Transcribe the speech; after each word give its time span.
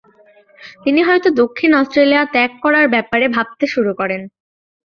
তিনি 0.83 1.01
হয়তো 1.03 1.29
দক্ষিণ 1.41 1.71
অস্ট্রেলিয়া 1.75 2.23
ত্যাগ 2.33 2.51
করার 2.63 2.85
ব্যাপারে 2.93 3.25
ভাবতে 3.35 3.65
শুরু 3.67 3.91
করেন। 3.95 4.21